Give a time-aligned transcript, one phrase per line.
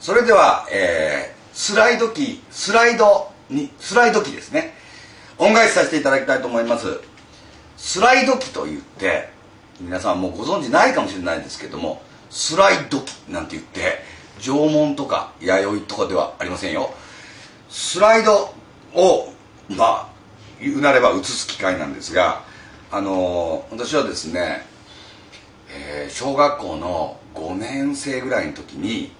[0.00, 4.72] それでは、えー、スライドキースライドにスライド機ですね。
[5.36, 7.00] 恩返しさせていただきたいと思います。
[7.76, 9.28] スライド機と言って
[9.78, 12.00] 皆さんもうご存知ないかもしれないんですけども
[12.30, 13.98] スライド機なんて言って
[14.38, 16.94] 縄文とか弥生とかではありませんよ。
[17.68, 18.54] スライド
[18.94, 19.34] を
[19.68, 20.08] まあ
[20.58, 22.42] 言うなれば映す機会なんですが
[22.90, 24.62] あのー、私はですね、
[25.68, 29.12] えー、小学校の5年生ぐらいの時に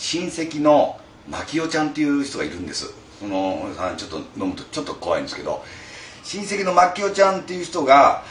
[0.00, 0.98] 親戚の
[1.28, 2.94] 牧代ちゃんっていう人がいるんです。
[3.20, 3.68] その
[3.98, 5.62] ちょっと飲むとちょっと怖いんですけど
[6.24, 8.22] 親戚の牧代ちゃんっていう人が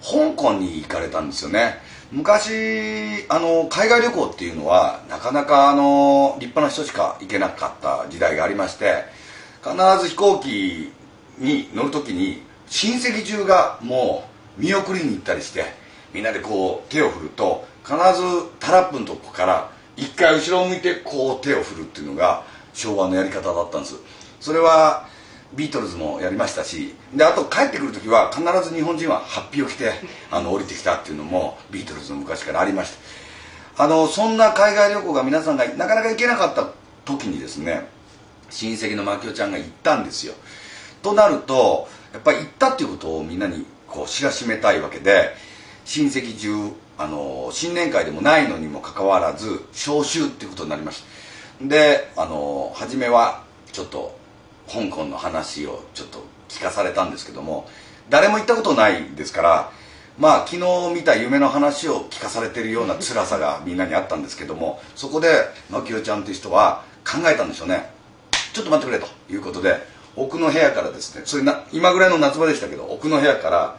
[0.00, 1.80] 香港に行かれたんですよね。
[2.12, 9.02] 昔あの海外旅行っていうのはなかなかあの立派な人しか行けなかった時代がありまして
[9.64, 10.92] 必ず飛行機
[11.38, 15.64] に乗る時に親戚中がもう見送りに行ったりして
[16.14, 18.00] みんなでこう手を振ると必ず
[18.60, 23.96] タラップのとこから一回後ろを向いてこう手を振るっていうのが昭和のやり方だったんです。
[24.40, 25.08] それは
[25.54, 29.92] ビートルズもやりましたしであと帰ってくる時は必ず日本人はハッピーを着て
[30.30, 32.92] あの降りてきたっていうのもビートルズの昔からありまし
[33.76, 33.84] た。
[33.84, 36.70] あのそんな海外旅行が皆さんがなかなか行けなかった
[37.04, 37.86] 時にですね
[38.50, 40.34] 親戚の牧雄ちゃんが行ったんですよ。
[41.02, 45.34] となるとやっぱり行ったっていうことをみんなにこう知らしめたいわけで
[45.86, 51.02] 親戚中あの新年会でもないのにもかかわらず招集っていうことになりまし
[51.60, 51.66] た。
[51.66, 54.18] であの初めはちょっと
[54.68, 57.68] 香港の話をちょっと聞かされたんですけども
[58.10, 59.72] 誰も行ったことないですから
[60.18, 65.28] まあ昨日見た夢の話を聞かされてるような辛さがみんなにあったんですけどもそこで
[65.70, 67.90] 牧代ちゃんっていう人は考えたんでしょうね。
[68.52, 69.76] ちょっと待ってくれということで
[70.16, 73.78] 奥の部屋からですねそれな今ぐらいの夏場でしたけど奥の部屋から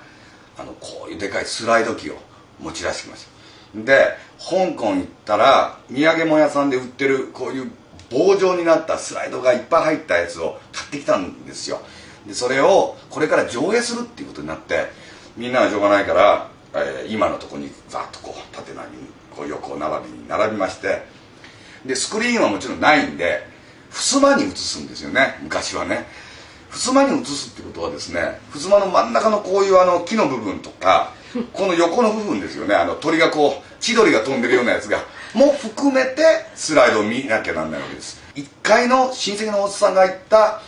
[0.58, 2.16] あのこういうでかいスライド機を
[2.60, 3.38] 持ち出してきました。
[3.84, 7.72] で香港行ったら土産物屋さんで売ってるこういう
[8.10, 11.82] 棒状になったスライドがいっぱい入ったやつを買ってきたんですよ。
[12.26, 14.86] でそれをこれから上映するっていうことになって
[15.36, 21.04] みんなはしょうがないから、えー、今のとこにザッとこう縦並びにこう横並びに並びまして
[21.86, 23.48] でスクリーンはもちろんないんで
[23.92, 26.06] 襖に映すんですよね昔はね。
[26.72, 31.14] 襖に移すってことはですね襖の真ん中のこういうあの木の部分とか
[31.54, 35.00] この横の部分ですよねあの鳥がこう千鳥が飛んでるようなやつが
[35.34, 36.24] も含めて
[36.56, 38.22] スライドを見なきゃなんないわけです。
[38.36, 40.62] 1階の親戚のおっさんが行った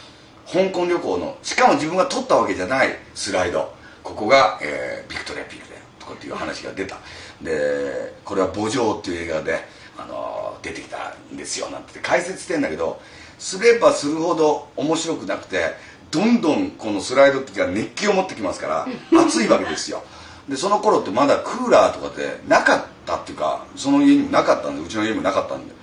[0.52, 3.74] 香港旅行のしかも自分が撮ったわけじゃないスライド。
[4.04, 6.98] ここが、えー、ビクトリアピークだよとかっていう話が出た。
[7.42, 9.64] でこれは「墓場」っていう映画で、
[9.98, 13.02] あのー、出てきたんですよなんて解説してんだけど
[13.38, 15.74] すればするほど面白くなくて
[16.12, 18.88] どんどんこのスライド機が熱気を持ってきますから
[19.22, 20.04] 暑いわけですよ。
[20.48, 25.74] でその頃ってまだクーラーとかってなかったっていうかその家にもなかったんでうちの家もなかったんで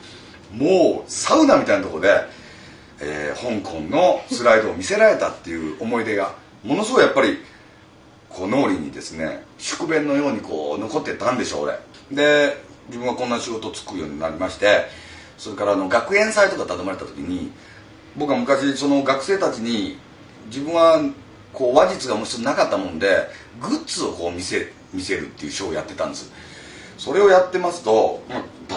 [0.53, 2.09] もうサウナみたいなとこで、
[3.01, 6.35] えー、香港のスライドを見せられたっていう思い出が
[6.65, 7.39] ものすごいやっぱり
[8.29, 11.79] こう脳裏にですね宿便のようにこう残ってたんでしょう俺。
[12.11, 12.57] で
[12.89, 14.87] 自分はこんな仕事つくようになりまして
[15.39, 17.51] それからあの学園祭とか頼まれた時に
[18.17, 19.99] 僕は昔その学生たちに
[20.47, 21.01] 自分は
[21.53, 23.29] こう話術がもしなかったもんで
[23.61, 26.31] グッズをこう見せ見せるっていうショーをやってたんです。
[26.99, 28.23] それをやってますと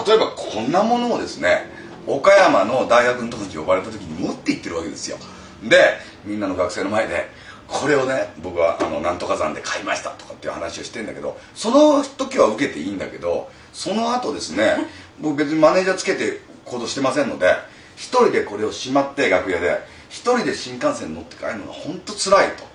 [0.05, 1.67] 例えばこんなものをですね
[2.05, 5.17] 岡山の大学の時に呼ばれた時に持って行ってるわけですよ。
[5.63, 5.77] で
[6.25, 7.29] みんなの学生の前で
[7.67, 14.77] これをね僕はあのなんとか山で買いましたとかっていう話をしてんだけどその時は受けていいんだけどその後ですね
[15.21, 17.53] 僕別にマネージャーつけて行動してませんので
[17.95, 19.98] 一人でこれをしまって楽屋で。
[20.09, 22.69] 一人で新幹線乗って帰るのが本当つらいと。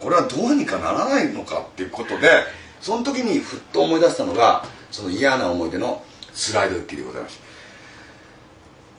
[0.00, 2.28] これはどうにかならないのかっていうことで
[2.80, 7.46] その時にふっと思い出したのがその嫌な思い出のスライド機でございました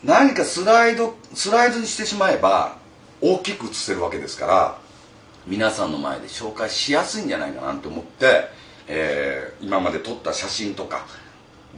[0.04, 2.78] 何かスライドスライドにしてしまえば
[3.22, 4.78] 大きく映せるわけですから
[5.46, 8.48] 皆さんの前で紹介しやすいんじゃないかなと思って、
[8.88, 11.06] えー、今まで撮った写真とか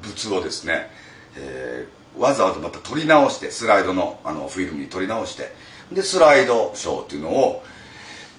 [0.01, 0.89] 物をですね、
[1.37, 5.51] えー、わざわざまた撮り直してスライドのあのフィルムに撮り直して
[5.91, 7.63] でスライドショーっていうのを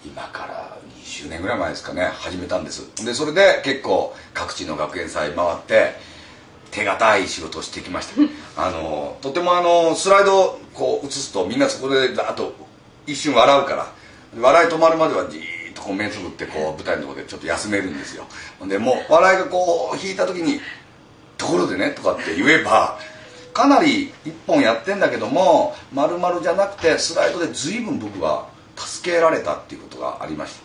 [0.05, 3.05] 今から20年ぐらい前ですかね始めたんです。
[3.05, 5.95] でそれで結構各地の学園祭回って
[6.71, 8.15] 手堅い仕事をしてきました。
[8.57, 12.55] あのとてもあのスライドこう映すとみんなそこでざっと
[13.07, 13.93] 一瞬笑うから
[14.39, 18.25] 笑い止まるまではじーっとこう目つぶってこう舞台のところでちょっと休めるんですよ。
[18.67, 20.61] でもう笑いがこう引いた時に
[21.37, 22.99] 「ところでね」とかって言えば
[23.53, 30.63] かなり一本やってんだけども丸々じゃなくてスライドで随分僕は助けられたっていうことがありました。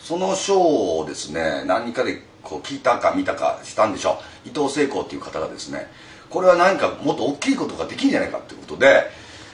[0.00, 0.58] そのショー
[1.02, 4.48] をですね何かでこう聞いたか見たかしたんでしょう。
[4.48, 5.90] 伊藤聖子っていう方がですね
[6.30, 9.10] これは何かもっと大きいことができるんじゃないかっていうことで、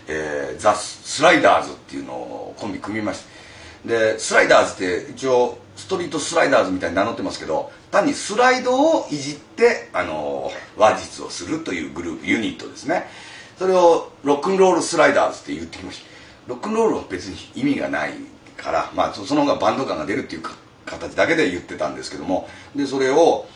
[0.09, 3.35] えー、ザ・スライダーズっていうのをコンビ組みました。
[3.85, 13.07] でスライダーズって一応ストリートスライダーズみたいに名乗ってますけど単にスライドをいじってあの話術をするというグループユニットですね。
[13.59, 16.07] それをロックンロールスライダーズって言ってきました。
[16.49, 18.13] ロックンロールは別に意味がない
[18.57, 20.43] から、まあ、その方がバンド感が出るっていう
[20.85, 22.49] 形だけで言ってたんですけども。
[22.75, 23.47] でそれを、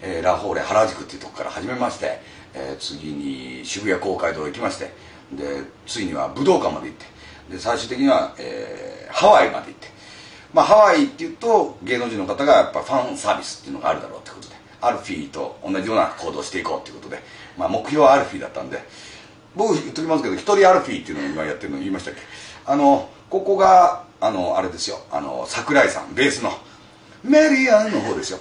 [0.00, 2.20] えー、ラフォーレ原宿っていうとこから始めまして、
[2.54, 4.92] えー、次に渋谷公会堂行きまして
[5.32, 7.04] でついには武道館まで行って。
[7.50, 9.88] で最終的には、えー、ハワイまで行って。
[10.52, 14.58] まあハワイっていうと芸能人の方がやっぱファンサービスっていうのがあるだろうってことで。
[14.80, 17.20] アルフィーと同じような行動していこうっていうことで、
[17.56, 18.80] まあ、目標はアルフィーだったんで。
[19.56, 22.20] 僕言っときますけど一人アルフィーっていうのを今やってるの言いましたっけ？
[22.64, 25.00] あのここがあのあれですよ。
[25.10, 26.52] あの桜井さんベースの。
[27.24, 28.38] メリアンの方ですよ。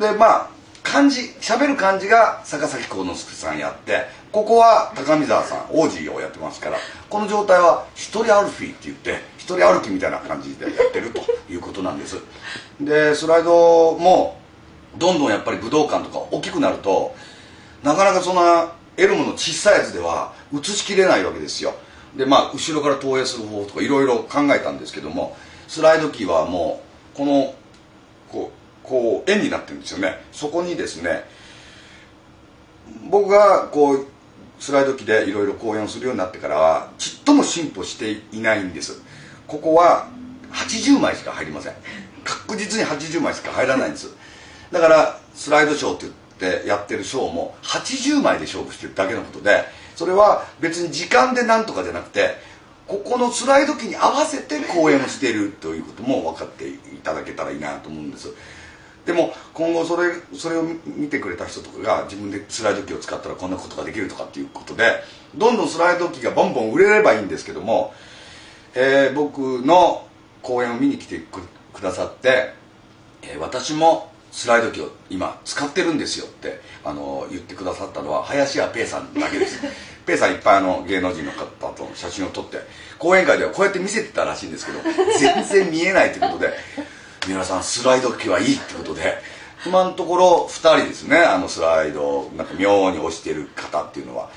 [0.00, 0.50] でまあ
[0.82, 6.76] 漢字喋る漢字が坂崎幸之助さんやってここは高見沢さん王子をやってますから
[7.08, 12.18] この状態は一人アルフィーって言って一人歩きみたいな感じでやってるということなんです。
[12.80, 14.38] でスライドも
[14.98, 17.14] どんどんやっぱり武道館とか大きくなると
[17.82, 21.74] なかなかそんな得るもの小さいやつでは映しきれないわけですよ。
[22.16, 25.36] でまあ後ろから投影する方法とかいろいろ考えたんですけども
[25.68, 26.82] スライドキーはも
[27.14, 27.54] うこの
[28.30, 28.50] こ
[28.84, 30.22] うこう円になってるんですよね。
[30.32, 31.24] そこにですね
[33.10, 34.06] 僕がこう
[34.58, 39.02] スライド機でいろいろ講演をするようになってからはちっとも進歩していないんです。
[39.46, 40.08] ここは
[40.52, 41.74] 80枚しか入りません。
[42.24, 44.14] 確実に80枚しか入らないんです。
[44.70, 46.06] だからスライドショーって
[46.40, 49.64] 言ってやってるショーも80枚で勝負してるだけのことで
[49.96, 52.36] それは別に時間でなんとかじゃなくて
[52.86, 58.32] ここのスライド機に合わせて講演をしているということも分かっていただけたらいいなと思うんです。
[59.08, 65.02] でも今後それそれを見てくれた人とかが自分でスライド機を使ったらこんなことができるとかっていうことで
[65.34, 67.94] どんどんスライド機がボンボン売れればいいんですけども、
[68.74, 70.06] えー、僕の
[70.42, 71.20] 講演を見に来て
[71.72, 72.52] くださって、
[73.22, 79.58] えー、私もスライド機を今使ってるんですよってあの言ってくださったのは林家ペイさんだけです。
[80.04, 82.58] ペイさんいっぱいあの芸能人の方と写真を撮って
[82.98, 84.80] 講演会ではこうやって見せてたらしいんですけど
[85.18, 86.54] 全然見えないということで
[87.28, 89.18] 皆さんスライド機はいいってことで。
[89.66, 91.18] 今のところ2人ですね。
[91.18, 94.30] あのスライドなんか妙に押してる方っていうのは。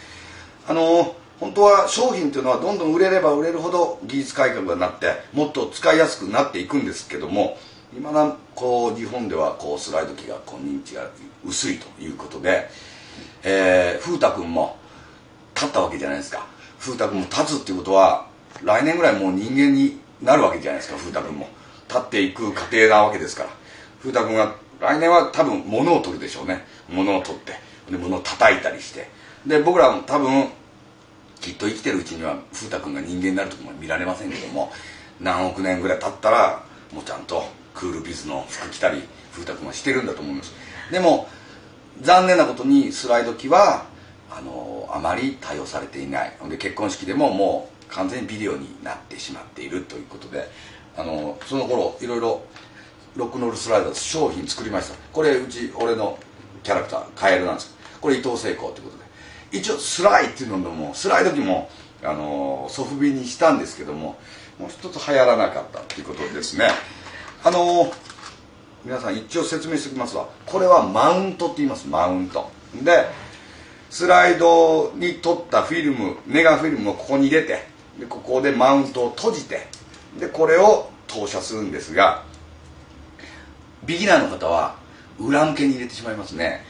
[0.67, 7.57] あの本当は商品っていうのはどんどん売れれば売れるほど技術改革がなってもっと使いやすくなっていくんですけども
[7.95, 11.09] 今だこう日本ではこうスライド機がこう認知が
[11.45, 12.67] 薄いということで、
[13.43, 14.77] えー、風太君も
[15.55, 16.45] 立ったわけじゃないですか。
[16.79, 18.27] 風太君も立つっていうことは
[18.63, 21.47] 来年ぐらいもう人間になるわけじゃないですか風太君も。
[21.91, 23.49] 立っていく過程なわけですから。
[23.99, 26.65] 風太君が来年は多分物を取るでしょうね。
[26.89, 27.53] 物を取って。
[27.91, 29.09] で物を叩いたりして。
[29.45, 30.47] で僕らも多分
[31.41, 34.71] きっと生きてるうちには風太君が人間になるとこも見られませんけども
[35.19, 37.43] 何億年ぐらい経ったらもうちゃんと
[37.73, 39.01] クールビズの服着たり
[39.31, 40.53] 風太君はしてるんだと思います。
[40.91, 41.27] でも
[42.01, 43.85] 残念なことにスライド機は
[44.29, 46.33] あのあまり対応されていない。
[46.49, 50.49] で結婚式でももう完全にビデオになってしまっているということで
[50.97, 52.41] あのその頃いろいろ
[53.15, 54.95] ロックノールスライダーズ商品作りました。
[55.11, 56.17] これうち俺の
[56.63, 57.75] キャラクターカエルなんです。
[57.99, 59.03] これ伊藤聖子ということで。
[59.57, 61.69] 一応スライっていうのもスライド機も
[62.03, 64.17] あのソフビにしたんですけども
[64.57, 66.69] もう一つ流行らなかったっていうことですね。
[67.43, 67.91] あの
[68.85, 70.27] 皆さん一応説明しておきますわ。
[70.45, 71.87] これはマウントって言います。
[71.87, 72.49] マウント。
[72.81, 73.07] で
[73.89, 77.65] スライドに取ったフィルムネガフィルムをここに入れて
[77.99, 79.67] でここでマウントを閉じて
[80.17, 82.23] でこれを投射するんですが
[83.83, 84.75] ビギナーの方は
[85.19, 86.63] 裏向けに入れてしまいますね。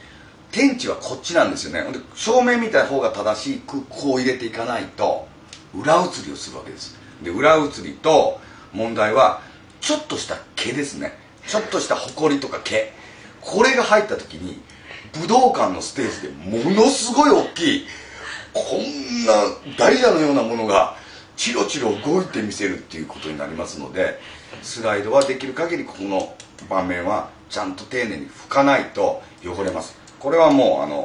[0.50, 1.92] 天地はこっちなんですよね。
[1.92, 5.26] で正面見た方が正しくこう入れていかないと
[5.74, 6.96] 裏写りをするわけです。
[7.22, 8.40] で裏写りと
[8.72, 9.40] 問題は
[9.80, 11.16] ちょっとした毛ですね。
[11.46, 12.92] ちょっとしたほこりとか毛。
[13.40, 14.60] これが入った時に
[15.12, 17.86] 武道館のステージでものすごい大きい
[18.52, 20.96] こんなダイヤのようなものが
[21.42, 24.20] チロチロ動いてみせるっていうことになりますので
[24.62, 26.36] スライドはできる限りここの
[26.70, 29.96] 盤面はちゃんと丁寧に拭かないと汚れます。
[30.20, 31.04] これはもうあの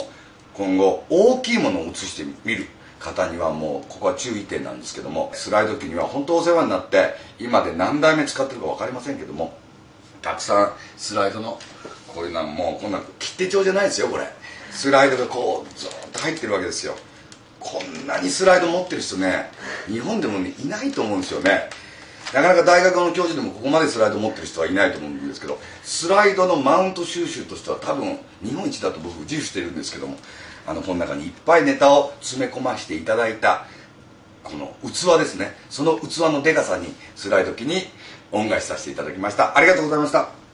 [0.54, 2.68] 今後大きいものを映してみる
[3.00, 9.58] 方にはもうここは注意点なんですけどもスライド機には本当お世話になって今で何台目使ってるか分かりませんけども
[10.22, 11.58] たくさんスライドの
[12.14, 14.26] こういうのはもうこんな切手帳じゃないですよこれ。
[14.70, 16.94] スライドがこうずっと入ってるわけですよ。
[17.60, 19.50] こんなにスライド持ってる人ね
[19.88, 21.70] 日本でも、ね、いないと思うんですよね。
[22.34, 30.18] なかなか大学の教授でもここまでスライド持ってる人はいないと思うんですけどスライドのマウント収集としては多分日本一だと僕自負してるんですけども
[30.66, 33.66] あのこの中にいっぱいネタを詰め込ませていただいた
[34.44, 35.56] この器ですね。
[35.70, 37.84] その器のでかさにスライド機に
[38.32, 39.58] 恩返しさせていただきました。
[39.58, 40.47] ありがとうございました。